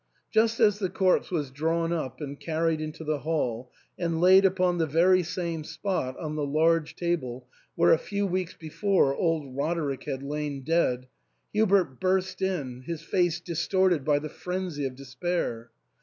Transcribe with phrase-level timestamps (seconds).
[0.31, 4.79] Just as the corpse was drawn up and carried into the hall, and laid upon
[4.79, 10.05] the very same spot on the large table where a few weeks before old Roderick
[10.05, 11.07] had lain dead,
[11.53, 15.69] Hubert burst in, his face distorted by the frenzy of despair.